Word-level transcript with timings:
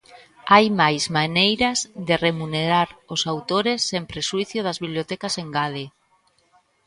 "Hai 0.51 0.65
máis 0.81 1.03
maneiras 1.17 1.79
de 2.07 2.15
remunerar 2.25 2.89
os 3.13 3.21
autores 3.33 3.79
sen 3.89 4.03
prexuízo 4.11 4.59
das 4.63 4.79
bibliotecas", 4.83 5.33
engade. 5.43 5.85